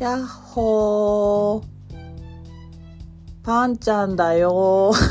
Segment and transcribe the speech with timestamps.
[0.00, 1.64] やっほー。
[3.42, 4.92] パンちゃんだよ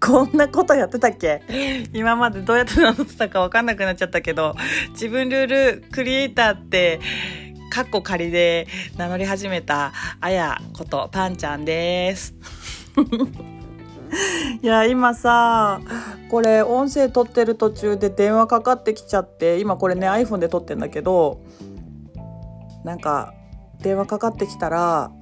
[0.00, 1.42] こんなことやってたっけ？
[1.92, 4.56] 今までどうやって名乗ってたかわかんなくなっちゃったけど、
[4.90, 5.46] 自分ルー
[5.80, 7.00] ルクリエイターって、
[7.70, 8.66] カッコ仮で
[8.96, 12.34] 名乗り始めたあやことパンちゃんです。
[14.62, 15.80] いや、今さ、
[16.32, 21.42] これ音声撮ってる途中で電話かかってきちゃって、今これね iPhone で撮ってんだけど、
[22.84, 23.34] なんか
[23.82, 25.12] 電話かかってきたら、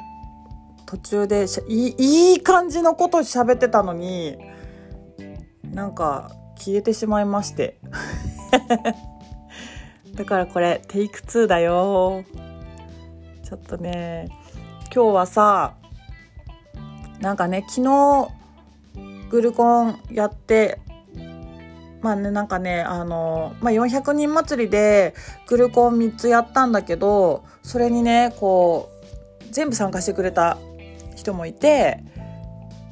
[0.86, 4.38] 途中でいい感じのこと喋ってたのに、
[5.64, 7.80] なんか消えてしまいまして。
[10.14, 12.22] だからこれテイク2だよ。
[13.42, 14.28] ちょっとね、
[14.94, 15.74] 今日はさ、
[17.20, 18.28] なんかね、昨日
[19.28, 20.78] グルコンやって、
[22.00, 25.14] まあね、なんかね、あの、まあ、400人祭りで
[25.46, 28.90] グルコン3つやったんだけど、それにね、こ
[29.42, 30.58] う、全部参加してくれた
[31.16, 32.02] 人もいて、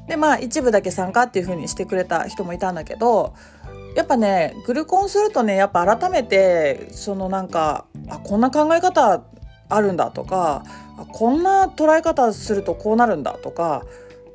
[0.09, 3.35] で、まあ一部だけ参加っていう風にしてくれた人もいたんだけど、
[3.95, 9.23] やっぱね、グルコンするとね、やっぱ改めて、そのなんか、あ、こんな考え方
[9.69, 10.65] あるんだとか、
[11.13, 13.85] こんな捉え方するとこうなるんだとか、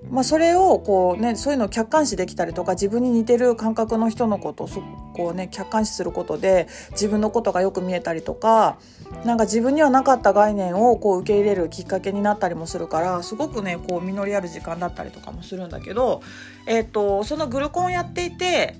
[0.09, 4.69] まあ、それをこうねそういうのを客観視できたりとか自分に似てる感覚の人のことを
[5.13, 8.77] こうね客観視することで自分のことがよく見えたりとか
[9.25, 16.21] なんか自分にはなかった概念をこう受け入れるきっかけになったりもするからすごくねこう実りある時間だったりとかもするんだけど、
[16.67, 18.75] えーと、そのグルコンやっていて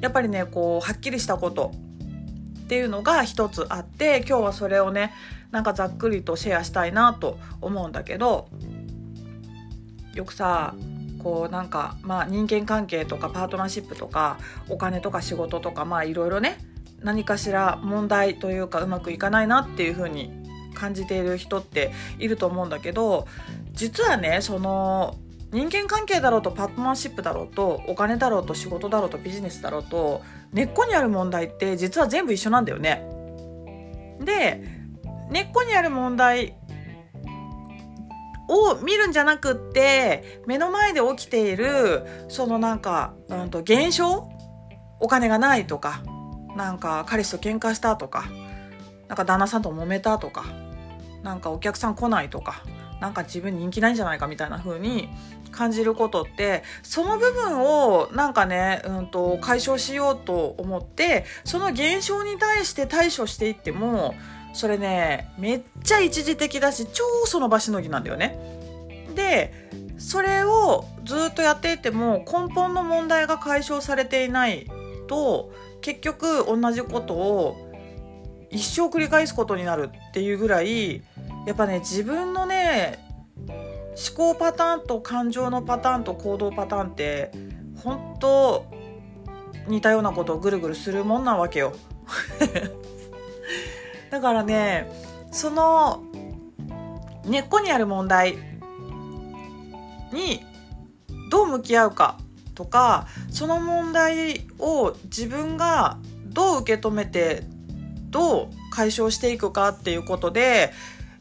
[0.00, 1.72] やっぱりねこうはっきりしたこと
[2.64, 5.12] っていうのが一つあって今日はそれをね
[5.50, 8.48] なんかざっくりとシェアしたいなと思うんだけど
[10.14, 10.74] よくさ
[11.22, 16.58] こうなんかまあ人間関係とかパートナーシップとかお金とか仕事とかまあいろいろね
[17.02, 20.32] 何かしら問題というかうまくいかないなっていうふうに
[20.74, 23.26] 感じている人っていると思うんだけど
[23.72, 25.16] 実はねその
[25.52, 30.22] 人間関係だろうとパートナーシップだろうとお金だろうと仕事だろうとビジネスだろうと
[30.52, 33.06] 根っこにある問題って実は全部一緒なんだよね。
[34.20, 34.82] で
[35.30, 36.54] 根っこにある問題
[38.48, 44.28] を見るんじゃなくって目の前で起きているそのなんか、うんと、現象？
[45.00, 46.02] お金がないとか
[46.56, 48.26] なんか彼氏と喧嘩したとか
[49.08, 50.44] なんか旦那さんと揉めたとか
[51.22, 52.62] なんかお客さん来ないとか
[53.00, 55.08] なんか自分人気ないんじゃないかみたいな風に
[55.50, 64.14] 感じることってその部分をなんかね、うんと解消しようと思ってその現象に対して対処していっても
[64.52, 68.38] それねめっちゃ一時的だし超その場しのぎなんだよね。
[69.14, 69.52] で
[69.98, 74.70] それをずっとやっていても根本の問題が解消されていない
[75.06, 77.70] と結局同じことを
[78.50, 81.02] 一生繰り返すことになるっていうぐらい
[81.46, 82.98] やっぱね自分のね
[83.46, 87.30] 思考パターンと感情のパターンと行動パターンって
[87.82, 88.64] 本当
[89.68, 91.72] 似たようなことをぐるぐるするもんなわけよ。
[94.12, 94.86] だからね
[95.32, 96.04] その
[97.24, 98.36] 根っこにある問題
[100.12, 100.44] に
[101.30, 102.18] どう向き合うか
[102.54, 105.96] とかその問題を自分が
[106.26, 107.44] どう受け止めて
[108.10, 110.72] どう解消していくかっていうことで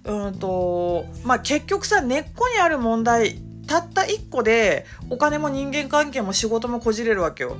[0.03, 3.35] うんとまあ結局さ根っこにある問題
[3.67, 7.55] たった1個でお金も人間関係も仕事もこじれるわけよ。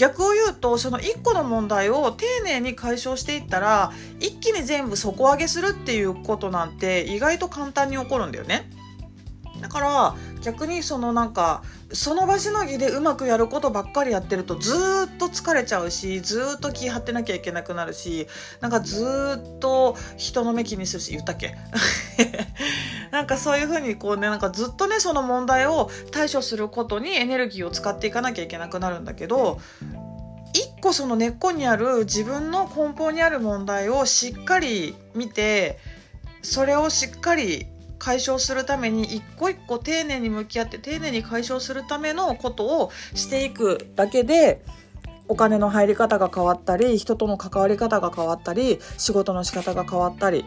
[0.00, 8.70] 逆を言うとその1個の問題を丁寧に解消していったら一気に全部底上げするっていうことなんて意外と簡単に起こるんだよね。
[9.60, 11.62] だから逆にそのなんか
[11.92, 18.26] その場しのぎでうまくやることばっかりやってるとずっと疲れちゃうしずっと気張ってなきゃいけなくなるし
[18.62, 19.04] なんかず
[19.56, 21.54] っと人の目気にするし言ったっけ？
[23.10, 29.60] なんかそういうふうにこうねなんかずっとねその問題を対処することにエネルギーを使っていかなきゃいけなくなるんだけど
[30.52, 35.78] 一個その根っこにある自分の根本にある問題をしっかり見て
[36.42, 37.66] それをしっかり
[37.98, 44.64] 解消するために一個一個丁寧に向き合って丁寧に解消するためのことをしていくだけで
[45.28, 50.44] お金の入り方が変わったり人との関わり方が変わったり仕事の仕方が変わったり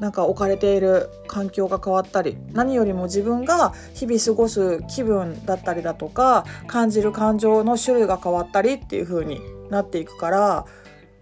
[0.00, 9.40] なんか置かれている環境が変わったり何よりも自分が日々過ごす気分だったりだとか感じる感情の種類が変わったりっていう風に
[9.70, 10.66] なっていくから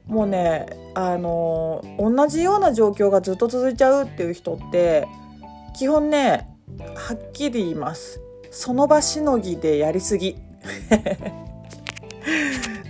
[0.06, 5.06] もうねあの同じような状況がずっと続いちゃうっていう人って
[5.76, 6.48] 基本ね
[6.94, 8.20] はっきり言います。
[8.50, 10.36] その場しのぎでやりすぎ。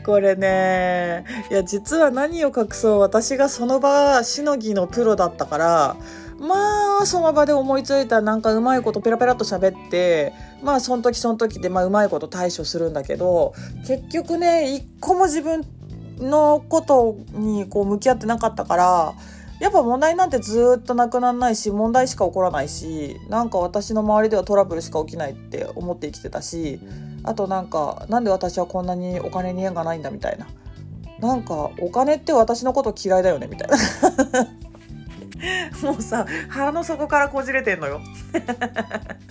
[0.04, 1.24] これね。
[1.50, 5.96] いや実は何を隠そう私がその場しのぎのプロだったから
[6.38, 13.54] まあその場で思いついたなんかうまいことペラペラと喋ってまあその時その時でまあうまいこと対処するんだけど
[13.86, 15.64] 結局ね一個も自分
[16.18, 19.14] のことにこう向き合ってなかったから
[19.60, 26.80] やっぱ問題なんてずっとなくならないし問題しか起こらないしなんか私の周りではトラブルしか起きないって思って生きてたし
[27.24, 30.46] あとなんかなんで私はこんなにお金に縁がないんだみたいな。
[31.20, 33.76] なんかお金って私のこと嫌いだよねみたいな。
[35.90, 38.00] もうさ腹の底からこじれてんのよ。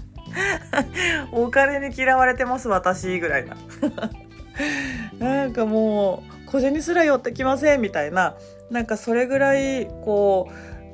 [1.32, 3.56] お金に嫌われてます私ぐらいな。
[5.20, 8.36] なんかもう小銭すら寄ってきませんみたいな。
[8.72, 10.50] なんかそれぐらいこ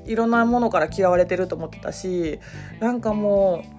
[0.06, 2.40] ういろんなものから嫌われてると思ってたし
[2.80, 3.79] なんかもう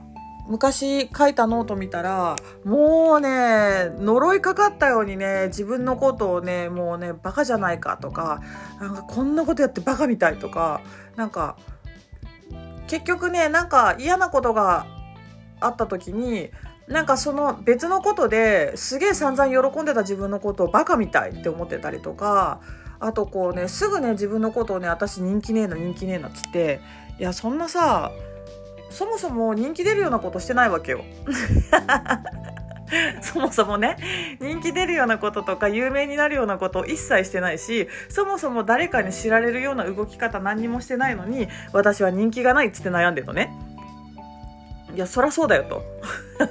[0.50, 8.42] 昔書いたノート見たらもうね呪いかかったようにね自分のことをねもうねバカじゃないかとか
[8.80, 10.82] なんかこんなことやってバカみたいとか
[11.14, 11.56] なんか
[12.88, 14.86] 結局ねなんか嫌なことが
[15.60, 16.50] あった時に
[16.88, 22.60] なんかその別のことですげえ散々喜んでた自分のことをバカみたいって思ってたりとか
[22.98, 26.80] あとこうねすぐね自分のことをね私人気ねえな人気ねえなっつって
[27.20, 28.10] いやそんなさ
[28.90, 31.04] そもそも人気出るようなことしてないわけよ。
[33.22, 33.96] そもそもね
[34.40, 43.52] 人気出るようなこととか有名になるようなことを一切してないしそもそも誰かに知られるような動き方何にもしてないのに私は人気がないっつって悩んでるのね。
[44.92, 45.84] いやそりゃそうだよと。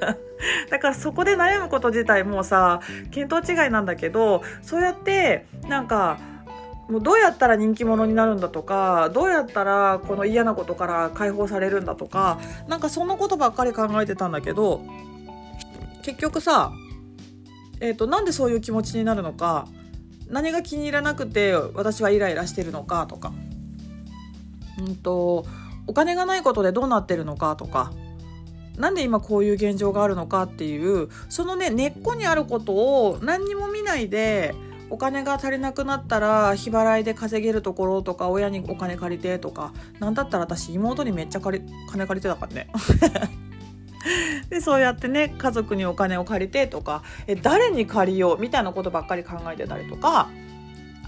[0.70, 2.80] だからそこで悩むこと自体もうさ
[3.12, 6.20] 見当違いなんだけどそうやってなんか
[6.90, 14.82] もうどうやったら人気者になるんだとかどうやったらこの嫌なことから解放されるんだとかなんかそんなことばっかり考えてたんだけど
[16.02, 16.72] 結局さ、
[17.80, 19.68] えーと、なんでそういう気持ちになるのか
[20.28, 23.34] 何が気に入らなくて私はイライラしてるのかとか、
[24.80, 25.46] うんと
[25.88, 27.92] お金がないことでどうなってるのかとか。
[28.78, 34.56] なんで今こういう現状があるのかっていうそのね根っこにあることを何にも見ないで
[34.90, 42.68] お金が足りなくなったら日払いで稼げるところとか親にお金借りてとか何だったら私妹にめっちゃ借り金借りてたからね。
[44.50, 50.30] でそうやってね家族にお金を借りてとかえ誰に借りようみたいなことばっかり考えてたりとか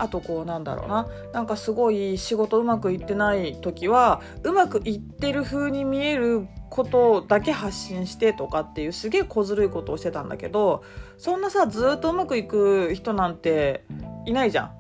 [0.02, 10.84] あとこうなんだろうななんかすごい仕事うまくいってない時はうまくいってる風に見えることだけ発信してとかっていうすげえ小ずるいことをしてたんだけど
[11.20, 13.86] そんなさずっとうまくいく人なんて
[14.26, 14.72] いないじゃん。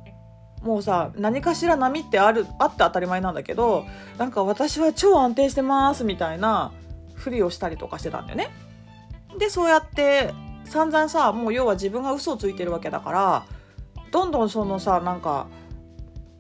[0.64, 3.86] もうさ何かしら波ってあるあって当たり前なんだけど
[4.20, 6.72] なんか私は超安定してますみたいな
[7.16, 8.50] ふりをしたりとかしてたんだよね。
[9.40, 10.34] でそうやって
[10.66, 13.46] 散々さもう要は自分が嘘をついてるわけだから
[14.12, 15.48] どんどんそのさなんか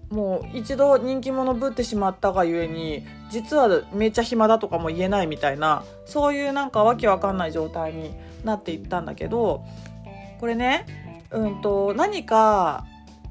[0.09, 8.13] もう一度人気者ぶってしまったがゆえに実はめっちゃ暇だとかも言えないみたいなそういうなんかわけわかんない状態に
[8.43, 9.63] なっていったんだけど
[10.39, 10.85] これね、
[11.31, 12.85] うんと、何か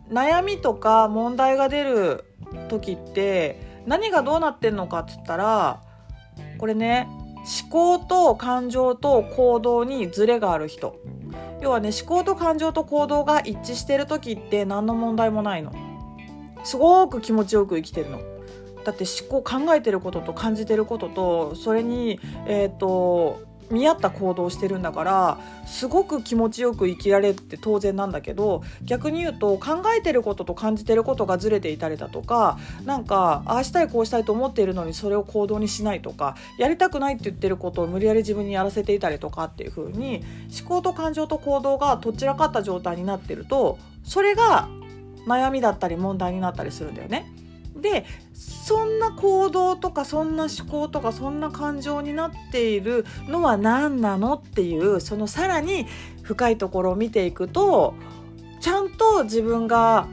[0.08, 2.24] 悩みとか問題が出る
[2.68, 5.82] 時って何がどうなってんのかっつったら
[6.58, 7.08] これね
[7.62, 10.99] 思考と感情と行動にズレがある人。
[11.60, 15.72] 要はね思考と感情と行動が一致してる時って何の問題もないの。
[16.64, 18.20] すごく気持ちよく生きてるの。
[18.84, 40.24] だって思考考えてることと感じてることとそれに、えーと、見合った行動をしてるんだからすごく気持ちよく生きられって当然なんだけど逆に言うと考えてることと感じてることがずれていたりだとかなんかああしたいこうしたいと思っているのにそれを行動にしないとかやりたくないって言ってることを無理やり自分にやらせていたりとかっていう風に
[40.58, 44.68] 思考と感情と行動がとっちらかった状態になってるとそれが
[45.26, 47.30] 悩みだったり問題になったりするんだよね。
[47.76, 55.86] でそんな行動とかそんな思考とかそんな感情になっているのは何なのっていうそのさらに
[56.22, 57.94] 深いところを見ていくと
[58.60, 60.06] ちゃんと自分が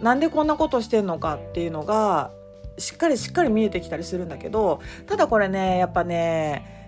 [0.00, 2.30] なんでこんなことしてんのかっていうのが
[2.78, 6.80] しっかりしっかり見えてきたりするんだけどただこれねやっぱね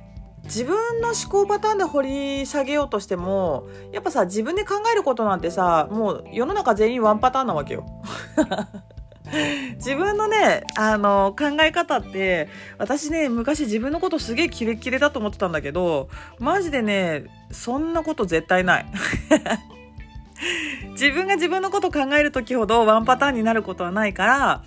[0.45, 7.87] 自分の思考パターンで掘り下げようとしてもやっぱさ自分で考えることなんてさもう世の中全員ワンパターンなわけよ。
[9.77, 12.49] 自分のねあの考え方って
[12.79, 16.09] 私ね昔自分のことすげえキレッキレだと思ってたんだけど
[16.39, 18.87] マジでねそんなこと絶対ない。
[20.93, 24.62] 自分が自分のこと考える時ほどワンパターンになることはないから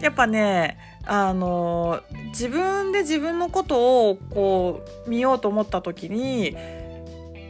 [0.00, 6.56] やっぱねあの自分で自分のことをこう見ようと思った時に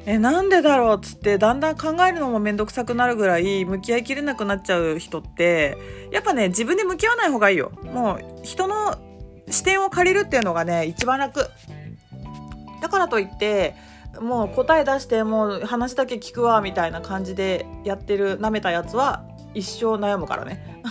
[0.04, 5.78] えなんでだろうっつってだんだん考えるのも面倒くさくなるぐらい向き合いきれなくなっちゃう人って
[6.11, 7.71] やっぱね自分で向き合わない方がいいよ。
[7.85, 8.97] もう人の
[9.49, 11.49] 視点を借りるっていうのがね一番楽。
[12.80, 13.76] だからといって
[14.21, 20.82] もう答え出してもう話だけ聞くわみたいな感じでやってるなめたやつは一生悩むからね。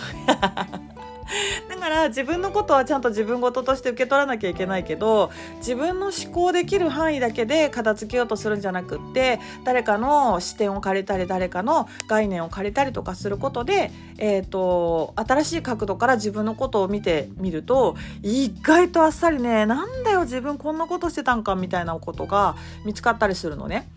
[1.69, 23.87] だから自分のことはちゃんと自分事として受け取らなきゃいけないけど自分の思考できる範囲だけで片付けようとするんじゃなくって誰かの視点を借りたり誰かの概念を借りたりとかすることで、えーと、新しい角度から自分のことを見てみると意外とあっさりねなんだよ自分こんなことしてたんかみたいなことが見つかったりするのね。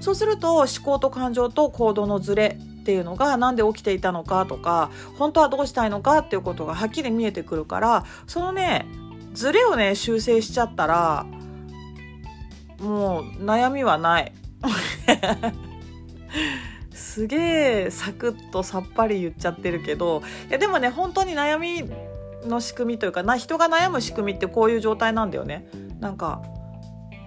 [0.00, 8.86] そうすると思考と感情と行動のズレっていうのが何で起きていたのかとか本当はどうしたいのかっていうことがはっきり見えてくるからそのね
[9.32, 11.24] ズレをね修正しちゃったら
[12.80, 14.32] もう悩みはない。
[16.92, 17.36] すげ
[17.84, 21.84] えサクッとさっぱり言っちゃってるけどいやでもね本当に悩み
[22.48, 25.68] の仕組みというかな人が悩む仕組みってこういう状態なんだよね。
[26.00, 26.42] なんか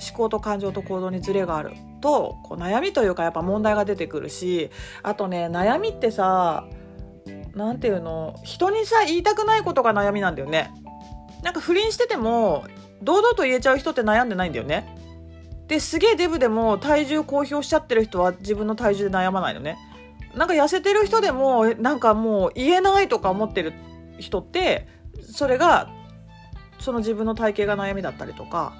[0.05, 1.71] 思考と感情と行動にズレがある。
[2.05, 4.69] とこう悩みというかやっぱ問題が出てくるし
[5.01, 6.67] あとね悩みってさ
[7.55, 10.71] 何て言うの人にさ言いたくないことが悩みなんだよね。
[11.41, 12.65] なんか不倫してても
[13.01, 14.95] 堂々と言えちゃう人って悩んでないんだよね。
[15.67, 19.77] ですげえデブでも体重公表しちゃってる人は自分の体重で悩まないのね。
[20.35, 23.73] なんか痩せてる人でもなんかもう言えないとか思ってる
[24.19, 24.87] 人って
[25.23, 25.89] それが
[26.77, 28.73] その自分の体型が悩みだったりとか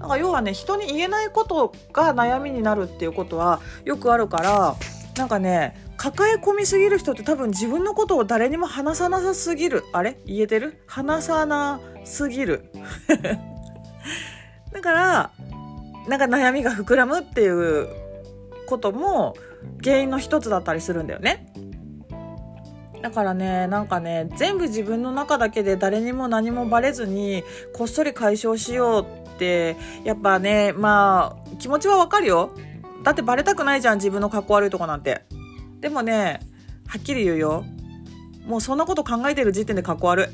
[0.00, 4.74] なんか要はね人に言えないことが悩みになるっていうことはよくあるから
[5.16, 9.84] なんかね抱え込みすぎる人って多分自分のことを誰にも話さなさすぎる。
[9.92, 10.18] あれ？
[10.24, 10.82] 言えてる？
[10.86, 12.70] 話さなすぎる。
[14.72, 15.30] だから
[16.08, 17.88] なんか悩みが膨らむっていう
[18.66, 19.36] ことも
[19.84, 21.52] 原因の一つだったりするんだよね。
[23.02, 29.19] だからねなんかね全部自分の中だけで誰にも何もバレずにこっそり解消しようって
[30.04, 32.54] やっぱねまあ気持ちはわかるよ。
[33.02, 35.22] だってバレたくないじゃん自分の格好悪いとこなんて。
[35.80, 36.40] でもね
[36.86, 37.64] はっきり言うよ。
[38.46, 40.26] もうそんなこと考えてる時点で格好悪い。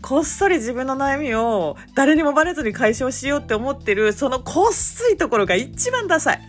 [0.00, 6.40] こっそり自分の悩みを誰にもバレずに解消しようって思ってるそのこっすいところが一番ダサい。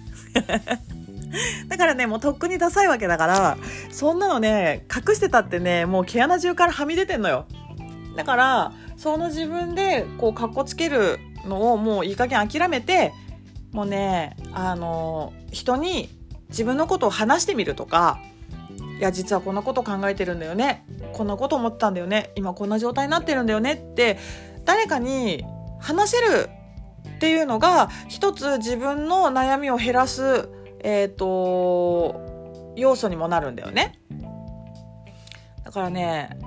[1.67, 3.57] だからねもうとっくにダサいわけだから
[3.91, 7.45] そんなのね隠してたってねもう毛穴中からはみ出てんのよ。
[8.15, 13.13] だからその自分でこうかっこつけるのをもういい加減諦めて
[13.71, 16.09] もうねあの人に
[16.49, 18.19] 自分のことを話してみるとか
[18.97, 24.17] いや実はこんなこと考えてるんだよねこんなこと思ったんだよね今こんな状態になってるんだよねって
[24.63, 25.43] 誰かに
[25.79, 26.49] 話せる
[27.15, 33.99] っていうのが一つ自分の悩みを減らすえっ、ー、と要素にもなるんだよね。
[35.63, 36.37] だからね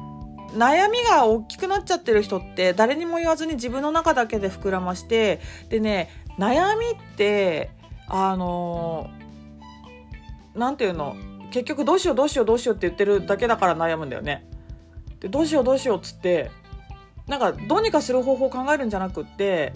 [0.54, 7.70] 悩みが大きくなっちゃってる人って誰にも言わずに自分の中だけで膨らましてでね悩みって
[8.08, 9.10] あの
[10.54, 11.16] 何て言うの？
[11.50, 14.46] 結局どうしようどうしようどうしようって言ってるだけだから悩むんだよね。
[15.20, 16.50] でどうしようどうしようっつって
[17.26, 19.72] なんかどうにかする方法を考えるんじゃなくって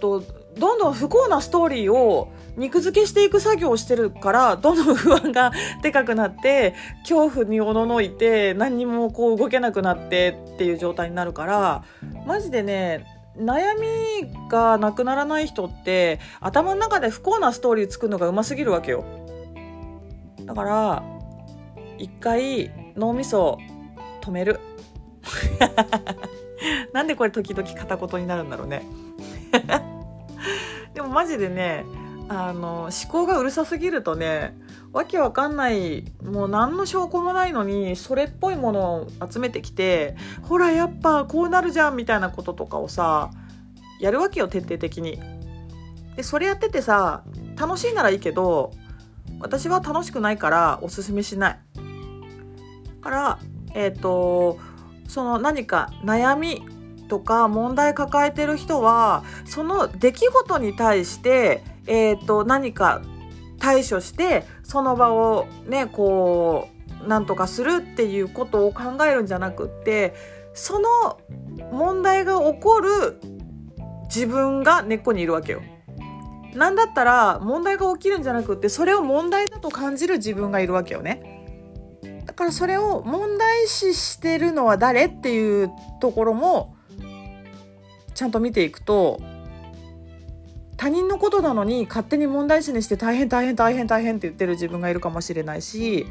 [0.00, 0.22] と
[0.58, 11.84] どんどん不幸なストーリーを肉付けしていく作業をしてるからどんどん不安がでかくなって恐怖におののいて何にもこう動けなくなってっていう状態になるから
[12.26, 13.06] マジでね
[13.36, 19.04] 悩みがなくならない人って頭の中で不幸なストーリー作るのがうますぎるわけよ。
[20.44, 21.02] だから
[21.98, 23.58] 一回脳みそ
[24.22, 24.60] 止める。
[26.92, 28.84] なんでこれ時々片言になるんだろうね。
[30.94, 31.84] でもマジでね
[32.28, 34.56] あの思考がうるさすぎるとね
[34.92, 43.30] わけわかんないもう何の証拠もないのにそれっぽいものを集めてきてほらやっぱこうなるじゃんみたいなこととかをさ
[44.00, 45.20] やるわけよ徹底的に。
[46.16, 47.24] でそれやっててさ
[47.56, 48.72] 楽しいならいいけど
[49.40, 51.58] 私は楽しくないからおすすめしない。
[53.02, 53.38] から
[53.74, 54.58] えっ、ー、と
[55.08, 56.64] その何か悩み
[57.14, 63.02] とか問題抱えてる人はその出来事に対してえーと、何か
[63.58, 66.68] 対処してその場をねこ
[67.04, 70.14] うなんとかするっていうことを考えるんじゃなくって
[70.54, 71.20] その
[71.72, 73.20] 問題が起こる
[74.04, 75.62] 自分が根っこにいるわけよ。
[76.54, 81.42] なんだったら問題が起きるんじゃなくってそれを問題だと感じる自分がいるわけよね。
[82.26, 86.73] だからそれを問題視してるのは誰っていうところも
[88.14, 89.20] ちゃんと見ていくと
[90.76, 96.06] 他人のことなのに勝手に問題視にして大変大変大変大変って言ってる自分がいるかもしれないし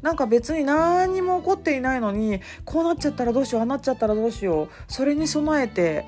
[0.00, 6.04] なんか別に何にも起こっていないのにこうなっちゃったらどうしようああなっちゃったらどうしようそれに備えて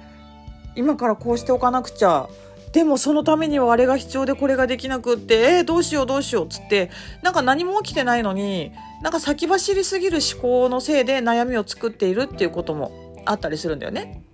[0.74, 2.28] 今からこうしておかなくちゃ
[2.72, 6.90] でもそのためにはあれが必要でこれができなくってえー、どうしようどうしようっつって
[7.22, 14.24] なんか何も起きてないのになんか先走りすぎる思考のせいで悩みを作っているっていうこともあったりするんだよね。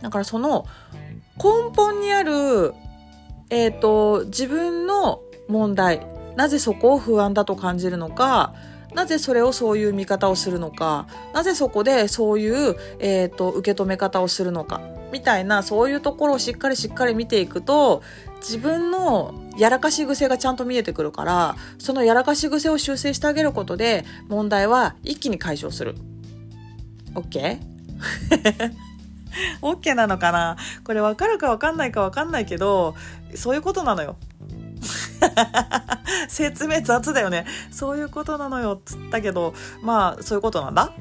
[0.00, 0.66] だからその
[1.36, 2.74] 根本にある、
[3.48, 8.54] えっ、ー、と、自分の問題、なぜそこを不安だと感じるのか、
[8.94, 14.80] なぜそれをそういう見方をするのか、なぜそこでそういう、えっ、ー、と、受け止め方をするのか、
[15.12, 18.02] みたいな、そういうところをしっかりしっかり見ていくと、
[18.40, 25.94] 自分のやらかし癖がちゃんと見えてくるから、そのやらかし癖を修正してあげることで、問題は一気に解消する。
[27.14, 27.58] OK?
[29.62, 30.56] OK なのかな？
[30.84, 32.94] これ分かるか分かんないか分かんないけど、
[33.34, 34.16] そういうことなのよ。
[36.28, 37.46] 説明雑だよね。
[37.70, 40.92] そういうことなのよっつったけど、まあそういうことなんだ。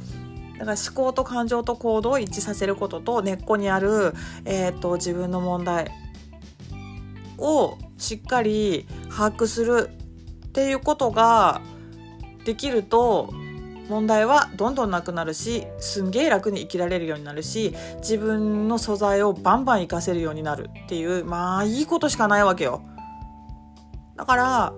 [0.58, 5.90] だから思考と感情と行動を一致させることと根っこにある、えーと自分の問題
[7.38, 9.90] をしっかり把握する
[10.48, 11.62] っていうことが
[12.44, 13.34] できると
[13.90, 22.84] 問題はどんどんなくなるしすんげえ楽に生きられるようになるし自分の素材をバンバン活かせるようになるっていうまあいいことしかないわけよ。
[24.16, 24.74] だから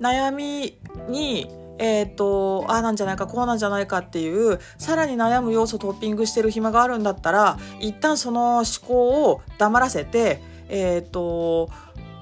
[0.00, 1.48] 悩みに
[1.78, 11.70] えっ、ー、とああなんじゃないかこうなんじゃないかっていうさらに悩む要素トッピングしてる暇があるんだったら一旦その思考を黙らせてえっ、ー、と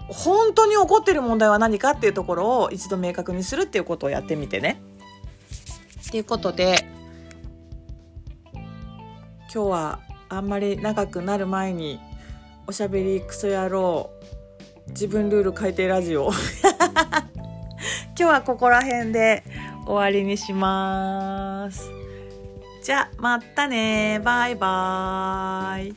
[0.09, 4.83] 本当に起こってる問題は何かっていうところを一度明確にするっていうことをやってみてね。
[6.11, 6.87] ということで
[8.53, 8.63] 今
[9.65, 12.01] 日はあんまり長くなる前に
[12.67, 14.11] おしゃべりクソ野郎
[14.89, 16.31] 自分ルール改定ラジオ。
[18.17, 19.45] 今日はここら辺で
[19.87, 21.89] 終わりにします。
[22.83, 24.21] じゃあまたね。
[24.25, 25.97] バイバーイ。